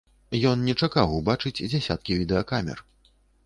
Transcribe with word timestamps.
Ён 0.51 0.63
не 0.69 0.75
чакаў 0.87 1.13
убачыць 1.19 1.61
дзясяткі 1.75 2.19
відэакамер. 2.23 2.87